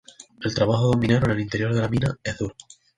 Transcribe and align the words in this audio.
El 0.41 0.55
trabajo 0.55 0.85
de 0.89 0.95
un 0.95 0.99
minero 0.99 1.25
en 1.25 1.31
el 1.33 1.41
interior 1.41 1.75
de 1.75 1.81
la 1.81 1.87
mina 1.87 2.17
es 2.23 2.35
duro. 2.39 2.55